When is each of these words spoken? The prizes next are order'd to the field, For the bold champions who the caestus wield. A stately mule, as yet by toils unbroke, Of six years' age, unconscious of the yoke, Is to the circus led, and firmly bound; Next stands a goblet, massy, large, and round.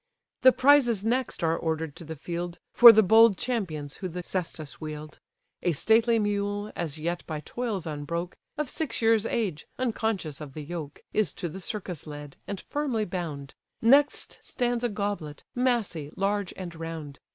The 0.41 0.51
prizes 0.51 1.05
next 1.05 1.43
are 1.43 1.55
order'd 1.55 1.95
to 1.97 2.03
the 2.03 2.15
field, 2.15 2.57
For 2.71 2.91
the 2.91 3.03
bold 3.03 3.37
champions 3.37 3.97
who 3.97 4.07
the 4.07 4.23
caestus 4.23 4.81
wield. 4.81 5.19
A 5.61 5.73
stately 5.73 6.17
mule, 6.17 6.71
as 6.75 6.97
yet 6.97 7.23
by 7.27 7.41
toils 7.41 7.85
unbroke, 7.85 8.35
Of 8.57 8.67
six 8.67 8.99
years' 9.03 9.27
age, 9.27 9.67
unconscious 9.77 10.41
of 10.41 10.53
the 10.55 10.63
yoke, 10.63 11.03
Is 11.13 11.31
to 11.33 11.47
the 11.47 11.59
circus 11.61 12.07
led, 12.07 12.37
and 12.47 12.59
firmly 12.61 13.05
bound; 13.05 13.53
Next 13.79 14.43
stands 14.43 14.83
a 14.83 14.89
goblet, 14.89 15.43
massy, 15.53 16.09
large, 16.17 16.51
and 16.57 16.73
round. 16.73 17.19